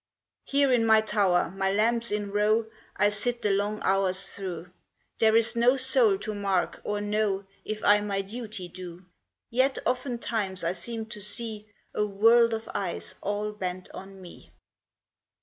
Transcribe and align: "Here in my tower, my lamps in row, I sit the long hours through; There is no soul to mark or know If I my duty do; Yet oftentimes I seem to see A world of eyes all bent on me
"Here 0.45 0.71
in 0.71 0.83
my 0.87 1.01
tower, 1.01 1.51
my 1.55 1.71
lamps 1.71 2.11
in 2.11 2.31
row, 2.31 2.65
I 2.95 3.09
sit 3.09 3.43
the 3.43 3.51
long 3.51 3.77
hours 3.83 4.33
through; 4.33 4.71
There 5.19 5.35
is 5.35 5.55
no 5.55 5.77
soul 5.77 6.17
to 6.17 6.33
mark 6.33 6.81
or 6.83 7.01
know 7.01 7.45
If 7.65 7.83
I 7.83 8.01
my 8.01 8.21
duty 8.23 8.67
do; 8.67 9.05
Yet 9.51 9.77
oftentimes 9.85 10.63
I 10.63 10.71
seem 10.71 11.05
to 11.05 11.21
see 11.21 11.67
A 11.93 12.03
world 12.03 12.55
of 12.55 12.67
eyes 12.73 13.13
all 13.21 13.51
bent 13.51 13.91
on 13.93 14.19
me 14.19 14.51